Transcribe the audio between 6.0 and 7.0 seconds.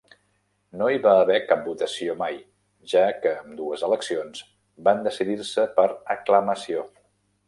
Aclamació.